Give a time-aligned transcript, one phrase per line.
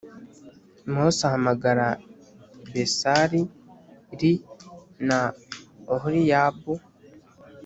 [0.93, 1.87] Mose ahamagara
[2.71, 3.31] Besal
[4.19, 4.33] li
[5.07, 5.19] na
[5.93, 6.73] Oholiyabu